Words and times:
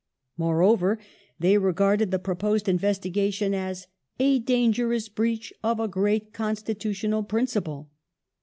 Moreover, 0.35 0.97
they 1.37 1.59
regarded 1.59 2.09
the 2.09 2.17
proposed 2.17 2.67
investigation 2.67 3.53
as" 3.53 3.85
a 4.29 4.39
dangerous 4.39 5.07
breach 5.07 5.53
of 5.63 5.79
a 5.79 5.87
great 5.87 6.33
constitutional 6.33 7.21
principle". 7.21 7.91